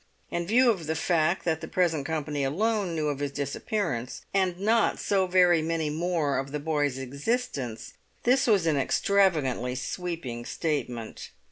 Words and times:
In 0.31 0.47
view 0.47 0.71
of 0.71 0.87
the 0.87 0.95
fact 0.95 1.45
that 1.45 1.61
the 1.61 1.67
present 1.67 2.07
company 2.07 2.43
alone 2.43 2.95
knew 2.95 3.09
of 3.09 3.19
his 3.19 3.31
disappearance, 3.31 4.23
and 4.33 4.59
not 4.59 4.97
so 4.97 5.27
very 5.27 5.61
many 5.61 5.91
more 5.91 6.39
of 6.39 6.51
the 6.51 6.59
boy's 6.59 6.97
existence, 6.97 7.93
this 8.23 8.47
was 8.47 8.65
an 8.65 8.77
extravagantly 8.77 9.75
sweeping 9.75 10.43
statement. 10.43 11.29